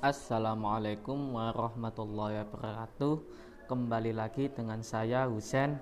Assalamualaikum 0.00 1.36
warahmatullahi 1.36 2.40
wabarakatuh. 2.40 3.20
Kembali 3.68 4.16
lagi 4.16 4.48
dengan 4.48 4.80
saya 4.80 5.28
Husen 5.28 5.76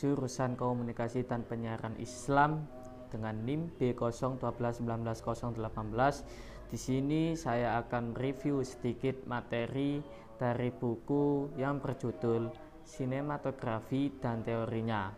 Jurusan 0.00 0.56
Komunikasi 0.56 1.28
dan 1.28 1.44
Penyiaran 1.44 2.00
Islam 2.00 2.64
Dengan 3.12 3.36
NIM 3.44 3.76
B01219018 3.76 6.72
Di 6.72 6.78
sini 6.80 7.36
saya 7.36 7.76
akan 7.84 8.16
review 8.16 8.64
sedikit 8.64 9.28
materi 9.28 10.00
dari 10.40 10.72
buku 10.72 11.52
yang 11.60 11.76
berjudul 11.76 12.48
Sinematografi 12.88 14.16
dan 14.16 14.48
Teorinya 14.48 15.12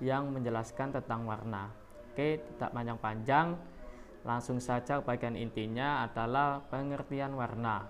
Yang 0.00 0.32
menjelaskan 0.32 0.96
tentang 0.96 1.28
warna. 1.28 1.68
Oke, 2.08 2.40
tidak 2.40 2.72
panjang-panjang 2.72 3.73
Langsung 4.24 4.56
saja 4.56 5.04
bagian 5.04 5.36
intinya 5.36 6.08
adalah 6.08 6.64
pengertian 6.72 7.36
warna. 7.36 7.84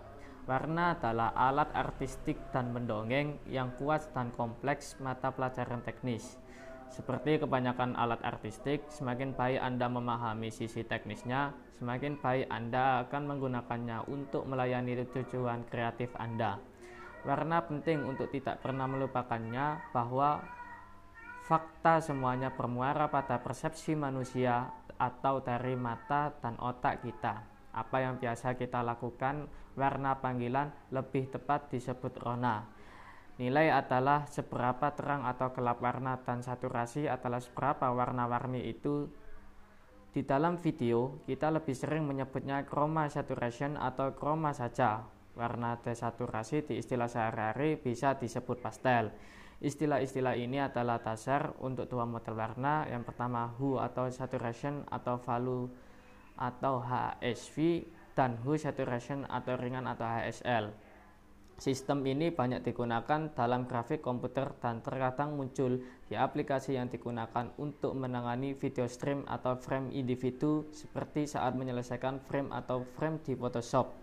Warna 0.45 0.99
adalah 0.99 1.33
alat 1.33 1.73
artistik 1.73 2.37
dan 2.53 2.75
mendongeng 2.75 3.41
yang 3.49 3.73
kuat 3.81 4.13
dan 4.13 4.29
kompleks 4.35 4.99
mata 5.01 5.33
pelajaran 5.33 5.81
teknis. 5.81 6.37
Seperti 6.93 7.41
kebanyakan 7.41 7.97
alat 7.97 8.21
artistik, 8.23 8.85
semakin 8.93 9.33
baik 9.33 9.57
Anda 9.63 9.89
memahami 9.89 10.53
sisi 10.53 10.85
teknisnya, 10.85 11.57
semakin 11.81 12.21
baik 12.21 12.47
Anda 12.53 13.09
akan 13.09 13.23
menggunakannya 13.35 14.05
untuk 14.11 14.45
melayani 14.45 15.01
tujuan 15.11 15.65
kreatif 15.71 16.13
Anda. 16.21 16.61
Warna 17.25 17.65
penting 17.65 18.05
untuk 18.05 18.29
tidak 18.29 18.61
pernah 18.61 18.85
melupakannya 18.85 19.81
bahwa 19.97 20.45
fakta 21.45 22.01
semuanya 22.01 22.57
bermuara 22.57 23.13
pada 23.13 23.37
persepsi 23.45 23.93
manusia 23.93 24.73
atau 24.97 25.45
dari 25.45 25.77
mata 25.77 26.33
dan 26.41 26.57
otak 26.57 27.05
kita. 27.05 27.45
Apa 27.77 28.01
yang 28.01 28.17
biasa 28.17 28.57
kita 28.57 28.81
lakukan, 28.81 29.45
warna 29.77 30.17
panggilan 30.25 30.73
lebih 30.89 31.29
tepat 31.29 31.69
disebut 31.69 32.17
rona. 32.25 32.65
Nilai 33.37 33.69
adalah 33.69 34.25
seberapa 34.31 34.95
terang 34.95 35.27
atau 35.27 35.53
gelap 35.53 35.83
warna 35.85 36.17
dan 36.23 36.41
saturasi 36.41 37.11
adalah 37.11 37.43
seberapa 37.43 37.93
warna-warni 37.93 38.65
itu. 38.65 39.11
Di 40.15 40.23
dalam 40.23 40.63
video, 40.63 41.19
kita 41.27 41.51
lebih 41.51 41.75
sering 41.75 42.07
menyebutnya 42.07 42.63
chroma 42.65 43.11
saturation 43.11 43.75
atau 43.75 44.15
chroma 44.15 44.55
saja. 44.55 45.03
Warna 45.35 45.83
desaturasi 45.83 46.63
di 46.63 46.79
istilah 46.79 47.11
sehari-hari 47.11 47.75
bisa 47.75 48.15
disebut 48.15 48.63
pastel. 48.63 49.11
Istilah-istilah 49.65 50.37
ini 50.37 50.61
adalah 50.61 51.01
dasar 51.01 51.57
untuk 51.65 51.89
dua 51.89 52.05
model 52.05 52.37
warna. 52.37 52.85
Yang 52.85 53.09
pertama 53.09 53.49
hue 53.57 53.81
atau 53.81 54.13
saturation 54.13 54.85
atau 54.93 55.17
value 55.17 55.73
atau 56.37 56.85
HSV 56.85 57.89
dan 58.13 58.37
hue 58.45 58.61
saturation 58.61 59.25
atau 59.25 59.57
ringan 59.57 59.89
atau 59.89 60.05
HSL. 60.05 60.69
Sistem 61.57 62.05
ini 62.05 62.29
banyak 62.29 62.61
digunakan 62.61 63.33
dalam 63.33 63.65
grafik 63.65 64.05
komputer 64.05 64.53
dan 64.61 64.85
terkadang 64.85 65.33
muncul 65.33 65.81
di 66.05 66.13
aplikasi 66.13 66.77
yang 66.77 66.93
digunakan 66.93 67.49
untuk 67.57 67.97
menangani 67.97 68.53
video 68.53 68.85
stream 68.85 69.25
atau 69.25 69.57
frame 69.57 69.97
individu 69.97 70.69
seperti 70.77 71.25
saat 71.25 71.57
menyelesaikan 71.57 72.21
frame 72.21 72.53
atau 72.53 72.85
frame 72.99 73.23
di 73.25 73.33
Photoshop. 73.33 73.97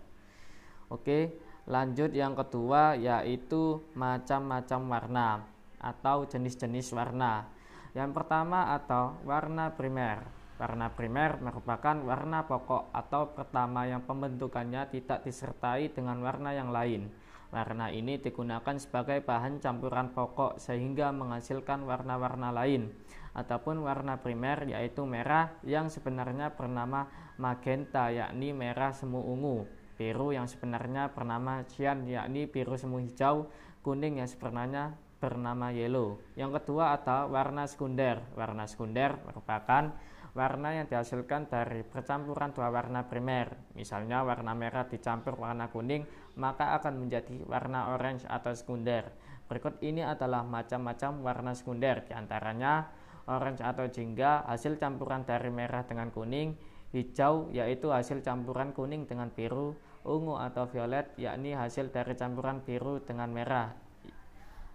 Oke, 0.90 1.38
lanjut 1.70 2.10
yang 2.16 2.34
kedua 2.34 2.96
yaitu 2.96 3.84
macam-macam 3.94 4.80
warna 4.88 5.51
atau 5.82 6.24
jenis-jenis 6.24 6.94
warna. 6.94 7.50
Yang 7.92 8.10
pertama 8.16 8.72
atau 8.72 9.20
warna 9.26 9.74
primer. 9.74 10.24
Warna 10.56 10.94
primer 10.94 11.42
merupakan 11.42 11.98
warna 12.06 12.46
pokok 12.46 12.94
atau 12.94 13.34
pertama 13.34 13.84
yang 13.84 14.06
pembentukannya 14.06 14.88
tidak 14.94 15.26
disertai 15.26 15.90
dengan 15.90 16.22
warna 16.22 16.54
yang 16.54 16.70
lain. 16.70 17.10
Warna 17.52 17.92
ini 17.92 18.16
digunakan 18.16 18.80
sebagai 18.80 19.20
bahan 19.20 19.60
campuran 19.60 20.16
pokok 20.16 20.56
sehingga 20.56 21.12
menghasilkan 21.12 21.84
warna-warna 21.84 22.48
lain. 22.48 22.88
Ataupun 23.36 23.84
warna 23.84 24.22
primer 24.22 24.64
yaitu 24.70 25.04
merah 25.04 25.52
yang 25.60 25.92
sebenarnya 25.92 26.56
bernama 26.56 27.12
magenta 27.36 28.08
yakni 28.08 28.56
merah 28.56 28.96
semu 28.96 29.20
ungu. 29.20 29.68
Biru 30.00 30.32
yang 30.32 30.48
sebenarnya 30.48 31.12
bernama 31.12 31.60
cyan 31.68 32.08
yakni 32.08 32.48
biru 32.48 32.78
semu 32.80 33.04
hijau. 33.04 33.52
Kuning 33.82 34.22
yang 34.22 34.30
sebenarnya 34.30 34.96
bernama 35.22 35.70
yellow. 35.70 36.18
Yang 36.34 36.58
kedua 36.58 36.98
ada 36.98 37.30
warna 37.30 37.70
sekunder. 37.70 38.18
Warna 38.34 38.66
sekunder 38.66 39.14
merupakan 39.22 39.94
warna 40.34 40.68
yang 40.74 40.90
dihasilkan 40.90 41.46
dari 41.46 41.86
percampuran 41.86 42.50
dua 42.50 42.74
warna 42.74 43.06
primer. 43.06 43.54
Misalnya 43.78 44.26
warna 44.26 44.50
merah 44.58 44.90
dicampur 44.90 45.38
warna 45.38 45.70
kuning, 45.70 46.02
maka 46.34 46.74
akan 46.82 47.06
menjadi 47.06 47.38
warna 47.46 47.94
orange 47.94 48.26
atau 48.26 48.50
sekunder. 48.50 49.06
Berikut 49.46 49.78
ini 49.84 50.02
adalah 50.02 50.42
macam-macam 50.42 51.22
warna 51.22 51.52
sekunder, 51.54 52.02
di 52.08 52.16
antaranya 52.16 52.88
orange 53.28 53.62
atau 53.62 53.86
jingga 53.86 54.48
hasil 54.48 54.80
campuran 54.80 55.22
dari 55.28 55.52
merah 55.52 55.84
dengan 55.84 56.08
kuning, 56.08 56.56
hijau 56.96 57.52
yaitu 57.52 57.92
hasil 57.92 58.24
campuran 58.24 58.72
kuning 58.72 59.04
dengan 59.04 59.28
biru, 59.28 59.76
ungu 60.08 60.40
atau 60.40 60.64
violet 60.66 61.12
yakni 61.20 61.52
hasil 61.52 61.92
dari 61.92 62.16
campuran 62.16 62.64
biru 62.64 63.04
dengan 63.04 63.28
merah, 63.28 63.76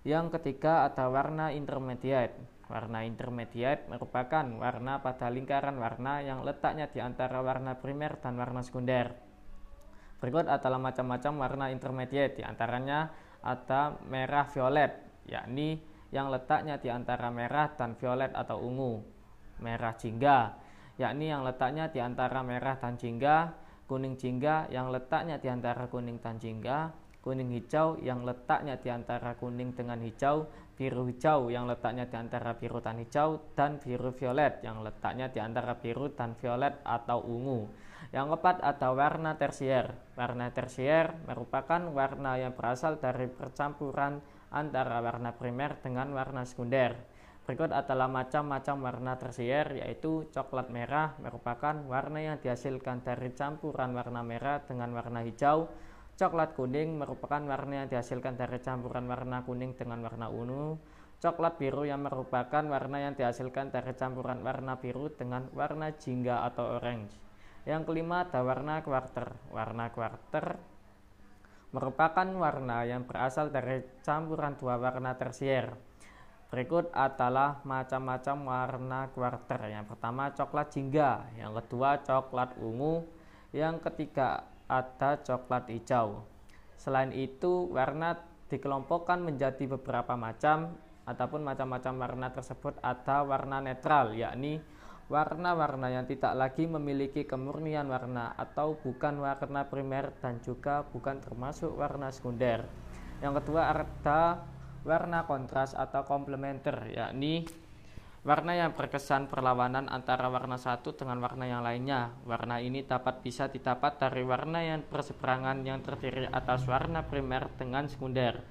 yang 0.08 0.32
ketiga 0.32 0.88
ada 0.88 1.12
warna 1.12 1.52
intermediate. 1.52 2.40
Warna 2.72 3.04
intermediate 3.04 3.92
merupakan 3.92 4.48
warna 4.56 5.04
pada 5.04 5.28
lingkaran 5.28 5.76
warna 5.76 6.24
yang 6.24 6.48
letaknya 6.48 6.88
di 6.88 7.04
antara 7.04 7.44
warna 7.44 7.76
primer 7.76 8.16
dan 8.24 8.40
warna 8.40 8.64
sekunder. 8.64 9.12
Berikut 10.24 10.48
adalah 10.48 10.80
macam-macam 10.80 11.34
warna 11.44 11.66
intermediate, 11.76 12.40
di 12.40 12.44
antaranya 12.48 13.12
ada 13.44 14.00
merah 14.08 14.48
violet, 14.48 14.96
yakni 15.28 15.84
yang 16.16 16.32
letaknya 16.32 16.80
di 16.80 16.88
antara 16.88 17.28
merah 17.28 17.76
dan 17.76 18.00
violet 18.00 18.32
atau 18.32 18.64
ungu. 18.64 19.04
Merah 19.60 19.92
jingga, 20.00 20.56
yakni 20.96 21.36
yang 21.36 21.44
letaknya 21.44 21.92
di 21.92 22.00
antara 22.00 22.40
merah 22.48 22.80
dan 22.80 22.96
jingga. 22.96 23.68
Kuning 23.88 24.20
jingga 24.20 24.68
yang 24.68 24.92
letaknya 24.92 25.40
di 25.40 25.48
antara 25.48 25.88
kuning 25.88 26.20
dan 26.20 26.36
jingga 26.36 27.07
kuning 27.22 27.52
hijau 27.54 28.00
yang 28.00 28.24
letaknya 28.24 28.80
di 28.80 28.90
antara 28.90 29.36
kuning 29.36 29.76
dengan 29.76 30.00
hijau, 30.00 30.48
biru 30.78 31.10
hijau 31.10 31.50
yang 31.50 31.66
letaknya 31.66 32.06
di 32.06 32.16
antara 32.16 32.56
biru 32.56 32.80
dan 32.80 33.02
hijau, 33.02 33.42
dan 33.58 33.82
biru 33.82 34.14
violet 34.14 34.62
yang 34.62 34.86
letaknya 34.86 35.28
di 35.28 35.40
antara 35.42 35.76
biru 35.76 36.14
dan 36.14 36.38
violet 36.38 36.78
atau 36.86 37.20
ungu. 37.26 37.68
Yang 38.16 38.26
keempat 38.32 38.64
ada 38.64 38.90
warna 38.96 39.36
tersier. 39.36 39.92
Warna 40.16 40.48
tersier 40.56 41.12
merupakan 41.28 41.82
warna 41.92 42.40
yang 42.40 42.56
berasal 42.56 43.02
dari 43.04 43.28
percampuran 43.28 44.24
antara 44.48 45.04
warna 45.04 45.36
primer 45.36 45.76
dengan 45.84 46.16
warna 46.16 46.48
sekunder. 46.48 46.96
Berikut 47.48 47.72
adalah 47.72 48.12
macam-macam 48.12 48.76
warna 48.84 49.16
tersier 49.16 49.80
yaitu 49.80 50.28
coklat 50.36 50.68
merah 50.68 51.16
merupakan 51.20 51.80
warna 51.88 52.20
yang 52.20 52.38
dihasilkan 52.44 53.08
dari 53.08 53.32
campuran 53.32 53.96
warna 53.96 54.20
merah 54.20 54.64
dengan 54.68 54.92
warna 54.92 55.24
hijau, 55.24 55.72
Coklat 56.18 56.58
kuning 56.58 56.98
merupakan 56.98 57.38
warna 57.46 57.86
yang 57.86 57.94
dihasilkan 57.94 58.42
dari 58.42 58.58
campuran 58.58 59.06
warna 59.06 59.46
kuning 59.46 59.78
dengan 59.78 60.02
warna 60.02 60.34
ungu. 60.34 60.82
Coklat 61.22 61.62
biru 61.62 61.86
yang 61.86 62.02
merupakan 62.02 62.66
warna 62.66 62.98
yang 63.06 63.14
dihasilkan 63.14 63.70
dari 63.70 63.94
campuran 63.94 64.42
warna 64.42 64.82
biru 64.82 65.14
dengan 65.14 65.46
warna 65.54 65.94
jingga 65.94 66.42
atau 66.50 66.82
orange. 66.82 67.14
Yang 67.70 67.86
kelima 67.86 68.26
ada 68.26 68.42
warna 68.42 68.82
quarter. 68.82 69.30
Warna 69.54 69.94
quarter 69.94 70.58
merupakan 71.70 72.26
warna 72.34 72.88
yang 72.88 73.06
berasal 73.06 73.54
dari 73.54 73.86
campuran 74.02 74.58
dua 74.58 74.82
warna 74.82 75.14
tersier. 75.22 75.78
Berikut 76.50 76.90
adalah 76.98 77.62
macam-macam 77.62 78.38
warna 78.42 79.02
quarter. 79.14 79.70
Yang 79.70 79.94
pertama 79.94 80.34
coklat 80.34 80.74
jingga, 80.74 81.30
yang 81.38 81.54
kedua 81.62 82.02
coklat 82.02 82.58
ungu, 82.58 83.06
yang 83.54 83.78
ketiga 83.78 84.57
ada 84.68 85.20
coklat 85.24 85.72
hijau. 85.72 86.24
Selain 86.78 87.12
itu, 87.12 87.68
warna 87.72 88.20
dikelompokkan 88.48 89.20
menjadi 89.20 89.68
beberapa 89.68 90.16
macam 90.16 90.80
ataupun 91.08 91.44
macam-macam 91.44 91.94
warna 92.00 92.28
tersebut 92.32 92.80
ada 92.84 93.24
warna 93.24 93.64
netral 93.64 94.12
yakni 94.12 94.60
warna-warna 95.08 95.88
yang 95.88 96.04
tidak 96.04 96.36
lagi 96.36 96.68
memiliki 96.68 97.24
kemurnian 97.24 97.88
warna 97.88 98.36
atau 98.36 98.76
bukan 98.76 99.24
warna 99.24 99.64
primer 99.72 100.12
dan 100.20 100.44
juga 100.44 100.84
bukan 100.84 101.24
termasuk 101.24 101.72
warna 101.80 102.12
sekunder. 102.12 102.68
Yang 103.24 103.44
kedua 103.44 103.72
ada 103.72 104.44
warna 104.84 105.24
kontras 105.24 105.72
atau 105.72 106.04
komplementer 106.04 106.92
yakni 106.92 107.48
Warna 108.28 108.60
yang 108.60 108.76
berkesan 108.76 109.32
perlawanan 109.32 109.88
antara 109.88 110.28
warna 110.28 110.60
satu 110.60 110.92
dengan 110.92 111.24
warna 111.24 111.48
yang 111.48 111.64
lainnya. 111.64 112.12
Warna 112.28 112.60
ini 112.60 112.84
dapat 112.84 113.24
bisa 113.24 113.48
didapat 113.48 114.04
dari 114.04 114.20
warna 114.28 114.60
yang 114.60 114.84
berseberangan 114.84 115.64
yang 115.64 115.80
terdiri 115.80 116.28
atas 116.28 116.68
warna 116.68 117.08
primer 117.08 117.48
dengan 117.56 117.88
sekunder. 117.88 118.44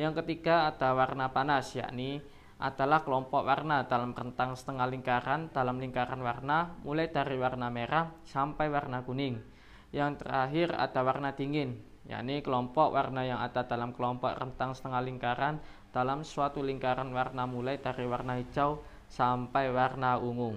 Yang 0.00 0.24
ketiga 0.24 0.72
ada 0.72 0.96
warna 0.96 1.28
panas, 1.28 1.76
yakni 1.76 2.24
adalah 2.56 3.04
kelompok 3.04 3.44
warna 3.44 3.84
dalam 3.84 4.16
rentang 4.16 4.56
setengah 4.56 4.88
lingkaran 4.88 5.52
dalam 5.52 5.76
lingkaran 5.76 6.24
warna 6.24 6.80
mulai 6.80 7.12
dari 7.12 7.36
warna 7.36 7.68
merah 7.68 8.08
sampai 8.24 8.72
warna 8.72 9.04
kuning. 9.04 9.44
Yang 9.92 10.24
terakhir 10.24 10.72
ada 10.72 11.04
warna 11.04 11.36
dingin, 11.36 11.76
yakni 12.08 12.40
kelompok 12.40 12.96
warna 12.96 13.28
yang 13.28 13.44
ada 13.44 13.60
dalam 13.68 13.92
kelompok 13.92 14.32
rentang 14.40 14.72
setengah 14.72 15.04
lingkaran 15.04 15.60
dalam 15.92 16.24
suatu 16.24 16.64
lingkaran 16.64 17.12
warna 17.12 17.44
mulai 17.44 17.76
dari 17.76 18.08
warna 18.08 18.40
hijau 18.40 18.96
sampai 19.08 19.72
warna 19.72 20.20
ungu. 20.20 20.56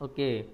Oke, 0.00 0.50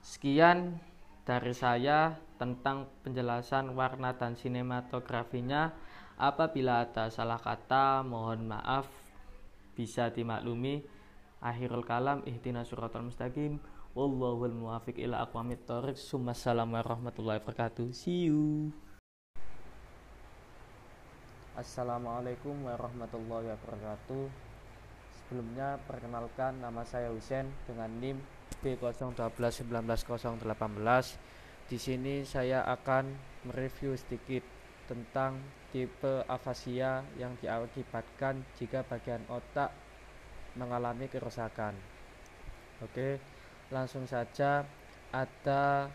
sekian 0.00 0.80
dari 1.24 1.52
saya 1.56 2.16
tentang 2.36 2.88
penjelasan 3.04 3.72
warna 3.72 4.12
dan 4.16 4.36
sinematografinya. 4.36 5.72
Apabila 6.14 6.86
ada 6.86 7.10
salah 7.10 7.42
kata, 7.42 8.06
mohon 8.06 8.46
maaf, 8.46 8.86
bisa 9.74 10.12
dimaklumi. 10.14 10.86
Akhirul 11.42 11.82
kalam, 11.84 12.22
ihtina 12.24 12.62
suratul 12.62 13.10
mustaqim. 13.10 13.58
Wallahul 13.94 14.54
muwafiq 14.54 14.98
ila 15.02 15.22
aqwamit 15.22 15.66
thoriq. 15.66 15.98
Assalamualaikum 15.98 16.74
warahmatullahi 16.74 17.38
wabarakatuh. 17.42 17.86
See 17.94 18.30
you. 18.30 18.70
Assalamualaikum 21.54 22.66
warahmatullahi 22.66 23.54
wabarakatuh. 23.54 24.53
Sebelumnya 25.24 25.80
perkenalkan 25.88 26.60
nama 26.60 26.84
saya 26.84 27.08
Husen 27.08 27.48
dengan 27.64 27.88
NIM 27.96 28.20
B01219018. 28.60 30.44
Di 31.64 31.80
sini 31.80 32.28
saya 32.28 32.60
akan 32.68 33.08
mereview 33.48 33.96
sedikit 33.96 34.44
tentang 34.84 35.40
tipe 35.72 36.28
afasia 36.28 37.00
yang 37.16 37.32
diakibatkan 37.40 38.44
jika 38.60 38.84
bagian 38.84 39.24
otak 39.32 39.72
mengalami 40.60 41.08
kerusakan. 41.08 41.72
Oke, 42.84 43.16
langsung 43.72 44.04
saja 44.04 44.68
ada 45.08 45.88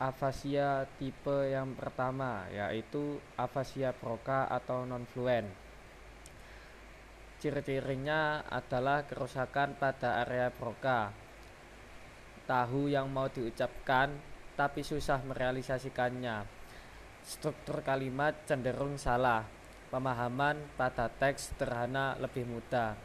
afasia 0.00 0.88
tipe 0.96 1.52
yang 1.52 1.76
pertama 1.76 2.48
yaitu 2.48 3.20
afasia 3.36 3.92
Broca 3.92 4.48
atau 4.48 4.88
non 4.88 5.04
fluent 5.12 5.67
Ciri-cirinya 7.38 8.42
adalah 8.50 9.06
kerusakan 9.06 9.78
pada 9.78 10.26
area 10.26 10.50
broca. 10.50 11.14
Tahu 12.50 12.90
yang 12.90 13.06
mau 13.06 13.30
diucapkan 13.30 14.10
tapi 14.58 14.82
susah 14.82 15.22
merealisasikannya. 15.22 16.42
Struktur 17.22 17.86
kalimat 17.86 18.34
cenderung 18.42 18.98
salah. 18.98 19.46
Pemahaman 19.86 20.58
pada 20.74 21.06
teks 21.06 21.54
sederhana 21.54 22.18
lebih 22.18 22.42
mudah. 22.42 22.98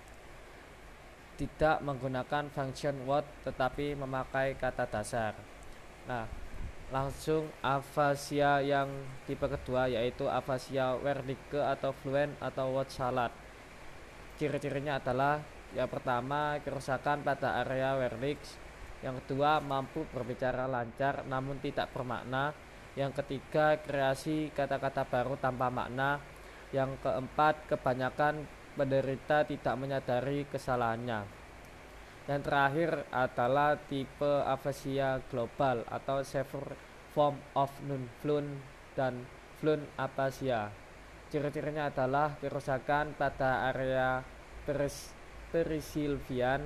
Tidak 1.38 1.86
menggunakan 1.86 2.50
function 2.50 3.06
word 3.06 3.30
tetapi 3.46 3.94
memakai 3.94 4.58
kata 4.58 4.90
dasar. 4.90 5.38
Nah, 6.10 6.26
langsung 6.90 7.54
afasia 7.62 8.66
yang 8.66 8.90
tipe 9.30 9.46
kedua 9.46 9.86
yaitu 9.94 10.26
afasia 10.26 10.98
Wernicke 10.98 11.62
atau 11.62 11.94
fluent 12.02 12.34
atau 12.42 12.74
word 12.74 12.90
salad 12.90 13.43
ciri-cirinya 14.44 15.00
adalah 15.00 15.40
yang 15.72 15.88
pertama 15.88 16.60
kerusakan 16.60 17.24
pada 17.24 17.64
area 17.64 17.96
Wernicke 17.96 18.60
yang 19.00 19.20
kedua 19.24 19.64
mampu 19.64 20.04
berbicara 20.12 20.68
lancar 20.68 21.24
namun 21.28 21.64
tidak 21.64 21.92
bermakna. 21.96 22.52
Yang 22.96 23.24
ketiga 23.24 23.80
kreasi 23.80 24.52
kata-kata 24.56 25.04
baru 25.04 25.36
tanpa 25.40 25.68
makna. 25.68 26.24
Yang 26.72 27.00
keempat 27.04 27.68
kebanyakan 27.72 28.48
penderita 28.80 29.44
tidak 29.44 29.76
menyadari 29.76 30.48
kesalahannya. 30.48 31.28
Yang 32.32 32.42
terakhir 32.48 32.92
adalah 33.12 33.76
tipe 33.92 34.34
afasia 34.48 35.20
global 35.28 35.84
atau 35.92 36.24
severe 36.24 36.76
form 37.12 37.36
of 37.60 37.70
non-fluent 37.84 38.64
dan 38.96 39.28
fluent 39.60 39.84
apasia 40.00 40.72
Ciri-cirinya 41.34 41.90
adalah 41.90 42.38
kerusakan 42.38 43.18
pada 43.18 43.74
area 43.74 44.22
peris, 44.64 45.12
perisilvian. 45.52 46.64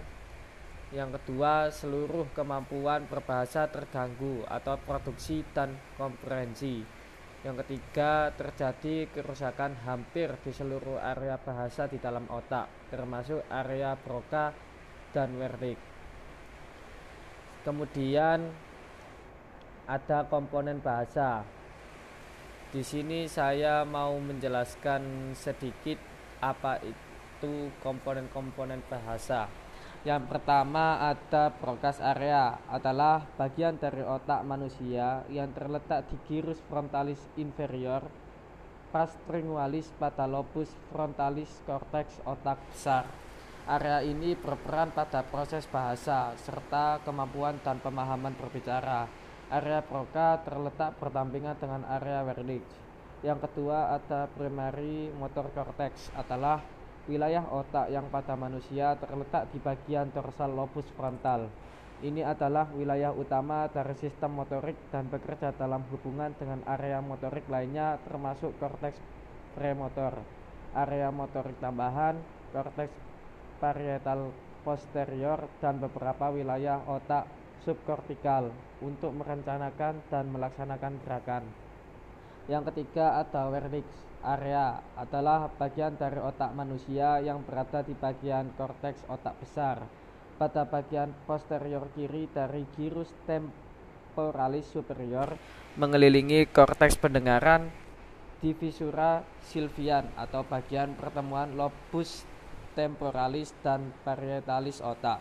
Yang 0.96 1.20
kedua, 1.20 1.68
seluruh 1.68 2.32
kemampuan 2.32 3.04
berbahasa 3.12 3.68
terganggu 3.68 4.48
atau 4.48 4.80
produksi 4.80 5.44
dan 5.52 5.76
komprehensi. 6.00 6.80
Yang 7.44 7.68
ketiga, 7.68 8.32
terjadi 8.34 9.12
kerusakan 9.12 9.76
hampir 9.84 10.32
di 10.42 10.52
seluruh 10.56 10.96
area 11.04 11.36
bahasa 11.36 11.92
di 11.92 12.00
dalam 12.00 12.24
otak, 12.32 12.72
termasuk 12.88 13.44
area 13.52 14.00
Broca 14.00 14.56
dan 15.12 15.36
Wernicke. 15.36 15.84
Kemudian 17.68 18.48
ada 19.88 20.24
komponen 20.32 20.80
bahasa 20.80 21.44
di 22.68 22.84
sini 22.84 23.32
saya 23.32 23.88
mau 23.88 24.20
menjelaskan 24.20 25.32
sedikit 25.32 25.96
apa 26.44 26.84
itu 26.84 27.07
komponen-komponen 27.84 28.82
bahasa. 28.90 29.50
Yang 30.08 30.30
pertama 30.30 31.04
ada 31.04 31.52
brokas 31.52 32.00
area 32.00 32.56
adalah 32.72 33.28
bagian 33.36 33.76
dari 33.76 34.06
otak 34.06 34.46
manusia 34.48 35.26
yang 35.28 35.52
terletak 35.52 36.08
di 36.08 36.16
gyrus 36.30 36.62
frontalis 36.70 37.20
inferior, 37.36 38.06
pastringualis 38.94 39.92
lobus 40.32 40.72
frontalis 40.94 41.52
cortex 41.68 42.24
otak 42.24 42.56
besar. 42.72 43.04
Area 43.68 44.00
ini 44.00 44.32
berperan 44.32 44.96
pada 44.96 45.28
proses 45.28 45.68
bahasa 45.68 46.32
serta 46.40 47.04
kemampuan 47.04 47.60
dan 47.60 47.84
pemahaman 47.84 48.32
berbicara. 48.40 49.12
Area 49.52 49.84
Broca 49.84 50.40
terletak 50.40 50.96
berdampingan 51.04 51.60
dengan 51.60 51.84
area 51.84 52.24
Wernicke. 52.24 52.72
Yang 53.28 53.50
kedua 53.50 53.92
ada 53.92 54.32
primary 54.32 55.12
motor 55.20 55.52
cortex 55.52 56.08
adalah 56.16 56.64
wilayah 57.08 57.48
otak 57.48 57.88
yang 57.88 58.12
pada 58.12 58.36
manusia 58.36 59.00
terletak 59.00 59.48
di 59.56 59.60
bagian 59.64 60.12
dorsal 60.12 60.52
lobus 60.52 60.86
frontal. 60.94 61.48
Ini 61.98 62.22
adalah 62.22 62.70
wilayah 62.78 63.10
utama 63.10 63.66
dari 63.74 63.98
sistem 63.98 64.38
motorik 64.38 64.78
dan 64.94 65.10
bekerja 65.10 65.50
dalam 65.58 65.82
hubungan 65.90 66.30
dengan 66.38 66.62
area 66.70 67.02
motorik 67.02 67.50
lainnya 67.50 67.98
termasuk 68.06 68.54
korteks 68.62 69.02
premotor, 69.58 70.22
area 70.78 71.10
motorik 71.10 71.58
tambahan, 71.58 72.22
korteks 72.54 72.94
parietal 73.58 74.30
posterior 74.62 75.50
dan 75.58 75.82
beberapa 75.82 76.30
wilayah 76.30 76.86
otak 76.86 77.26
subkortikal 77.66 78.54
untuk 78.84 79.18
merencanakan 79.18 80.06
dan 80.14 80.30
melaksanakan 80.30 80.94
gerakan. 81.02 81.44
Yang 82.46 82.72
ketiga 82.72 83.20
ada 83.20 83.50
Wernicke 83.50 84.07
area 84.26 84.80
adalah 84.98 85.52
bagian 85.52 85.98
dari 85.98 86.18
otak 86.18 86.54
manusia 86.58 87.22
yang 87.22 87.44
berada 87.46 87.84
di 87.86 87.94
bagian 87.94 88.54
korteks 88.58 89.06
otak 89.12 89.38
besar 89.42 89.84
pada 90.38 90.66
bagian 90.66 91.14
posterior 91.26 91.90
kiri 91.94 92.30
dari 92.30 92.66
gyrus 92.78 93.10
temporalis 93.26 94.70
superior 94.70 95.34
mengelilingi 95.78 96.50
korteks 96.50 96.98
pendengaran 96.98 97.70
divisura 98.42 99.26
silvian 99.42 100.06
atau 100.14 100.46
bagian 100.46 100.94
pertemuan 100.94 101.58
lobus 101.58 102.26
temporalis 102.78 103.50
dan 103.66 103.90
parietalis 104.06 104.78
otak. 104.86 105.18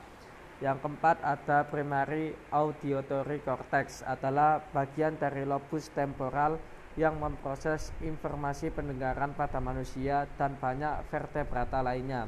Yang 0.61 0.85
keempat 0.85 1.21
ada 1.25 1.65
primary 1.69 2.33
auditory 2.53 3.41
cortex 3.45 4.01
adalah 4.05 4.61
bagian 4.73 5.17
dari 5.17 5.45
lobus 5.45 5.89
temporal 5.93 6.61
yang 6.97 7.21
memproses 7.21 7.93
informasi 8.01 8.73
pendengaran 8.73 9.37
pada 9.37 9.61
manusia 9.61 10.25
dan 10.41 10.57
banyak 10.57 11.05
vertebrata 11.13 11.85
lainnya. 11.85 12.25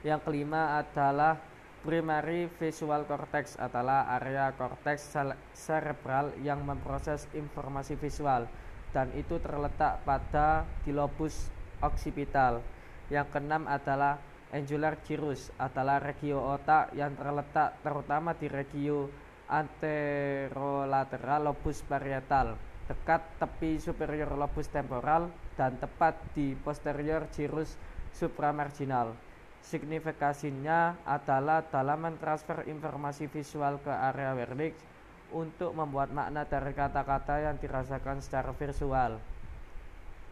Yang 0.00 0.24
kelima 0.24 0.80
adalah 0.80 1.36
primary 1.84 2.48
visual 2.56 3.04
cortex 3.04 3.60
adalah 3.60 4.08
area 4.18 4.50
korteks 4.56 5.12
cerebral 5.52 6.32
yang 6.40 6.64
memproses 6.64 7.28
informasi 7.36 8.00
visual 8.00 8.48
dan 8.96 9.12
itu 9.12 9.36
terletak 9.38 10.00
pada 10.02 10.64
di 10.82 10.96
lobus 10.96 11.52
occipital. 11.84 12.64
Yang 13.12 13.36
keenam 13.36 13.68
adalah 13.68 14.16
Angular 14.48 14.96
gyrus 15.04 15.52
adalah 15.60 16.00
regio 16.00 16.40
otak 16.40 16.96
yang 16.96 17.12
terletak 17.12 17.84
terutama 17.84 18.32
di 18.32 18.48
regio 18.48 19.12
anterolateral 19.44 21.52
lobus 21.52 21.84
parietal, 21.84 22.56
dekat 22.88 23.20
tepi 23.36 23.76
superior 23.76 24.32
lobus 24.32 24.72
temporal 24.72 25.28
dan 25.60 25.76
tepat 25.76 26.16
di 26.32 26.56
posterior 26.64 27.28
gyrus 27.36 27.76
supramarginal. 28.16 29.12
Signifikasinya 29.60 31.04
adalah 31.04 31.60
dalam 31.68 32.08
mentransfer 32.08 32.64
informasi 32.64 33.28
visual 33.28 33.76
ke 33.84 33.92
area 33.92 34.32
Wernicke 34.32 34.80
untuk 35.28 35.76
membuat 35.76 36.08
makna 36.08 36.48
dari 36.48 36.72
kata-kata 36.72 37.44
yang 37.44 37.60
dirasakan 37.60 38.24
secara 38.24 38.56
visual. 38.56 39.20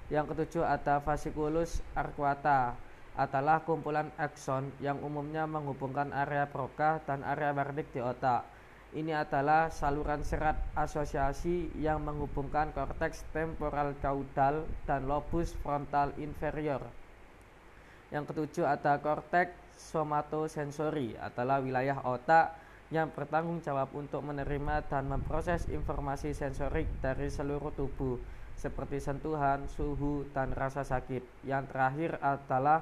Yang 0.09 0.25
ketujuh 0.33 0.65
ada 0.65 1.05
fasciculus 1.05 1.85
arcuata 1.93 2.73
adalah 3.17 3.61
kumpulan 3.65 4.09
akson 4.17 4.73
yang 4.81 5.01
umumnya 5.05 5.45
menghubungkan 5.45 6.13
area 6.17 6.49
Broca 6.49 7.05
dan 7.05 7.21
area 7.21 7.53
Wernicke 7.53 7.97
di 7.97 8.01
otak. 8.01 8.45
Ini 8.97 9.13
adalah 9.13 9.69
saluran 9.69 10.25
serat 10.25 10.57
asosiasi 10.73 11.69
yang 11.77 12.01
menghubungkan 12.01 12.73
korteks 12.73 13.29
temporal 13.29 13.93
caudal 14.01 14.65
dan 14.89 15.05
lobus 15.05 15.53
frontal 15.61 16.17
inferior. 16.17 16.81
Yang 18.09 18.33
ketujuh 18.33 18.65
ada 18.65 18.97
korteks 18.97 19.53
somatosensori 19.77 21.13
adalah 21.21 21.61
wilayah 21.61 22.01
otak 22.09 22.57
yang 22.89 23.13
bertanggung 23.13 23.61
jawab 23.61 23.93
untuk 23.93 24.25
menerima 24.25 24.89
dan 24.89 25.13
memproses 25.13 25.69
informasi 25.69 26.33
sensorik 26.33 26.89
dari 27.05 27.29
seluruh 27.29 27.77
tubuh 27.77 28.17
seperti 28.57 28.97
sentuhan, 29.05 29.69
suhu, 29.77 30.25
dan 30.33 30.57
rasa 30.57 30.89
sakit. 30.89 31.45
Yang 31.45 31.69
terakhir 31.69 32.17
adalah 32.25 32.81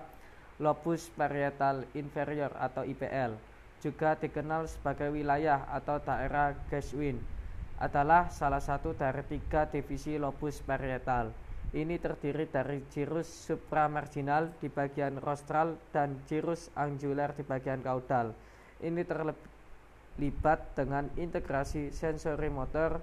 lobus 0.63 1.11
parietal 1.11 1.83
inferior 1.99 2.55
atau 2.55 2.87
IPL 2.87 3.54
juga 3.85 4.17
dikenal 4.17 4.65
sebagai 4.65 5.13
wilayah 5.13 5.69
atau 5.69 6.01
daerah 6.01 6.57
Geschwin, 6.73 7.21
adalah 7.77 8.33
salah 8.33 8.65
satu 8.65 8.97
dari 8.97 9.21
tiga 9.29 9.69
divisi 9.69 10.17
lobus 10.17 10.65
parietal. 10.65 11.37
Ini 11.75 12.01
terdiri 12.01 12.49
dari 12.49 12.81
girus 12.89 13.29
supramarginal 13.29 14.57
di 14.63 14.73
bagian 14.73 15.21
rostral 15.21 15.77
dan 15.93 16.23
girus 16.25 16.73
angular 16.73 17.37
di 17.37 17.45
bagian 17.45 17.83
kaudal. 17.85 18.33
Ini 18.79 19.03
terlibat 19.05 20.73
dengan 20.79 21.11
integrasi 21.19 21.91
sensori 21.91 22.47
motor, 22.47 23.03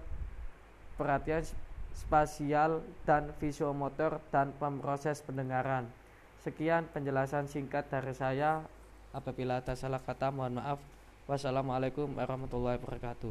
perhatian 0.96 1.44
spasial 1.92 2.80
dan 3.04 3.36
visiomotor 3.44 4.24
dan 4.32 4.56
pemroses 4.56 5.20
pendengaran. 5.20 5.92
Sekian 6.40 6.88
penjelasan 6.96 7.52
singkat 7.52 7.92
dari 7.92 8.16
saya. 8.16 8.64
Apabila 9.12 9.60
ada 9.62 9.78
salah 9.78 10.02
kata 10.02 10.34
mohon 10.34 10.58
maaf. 10.58 10.82
Wassalamualaikum 11.30 12.18
warahmatullahi 12.18 12.82
wabarakatuh. 12.82 13.30